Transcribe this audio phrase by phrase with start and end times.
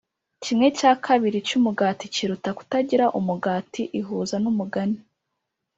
[0.43, 4.99] kimwe cya kabiri cyumugati kiruta kutagira umugati ihuza numugani